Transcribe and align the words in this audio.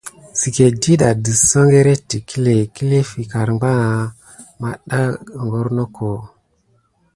Sikane 0.39 0.75
ɗiɗa 0.81 1.07
tiso 1.23 1.61
érente 1.77 2.01
tikilé, 2.09 2.55
kilfi 2.75 3.21
karbanga, 3.31 3.85
metda 4.59 4.99
hogornoko. 5.39 6.09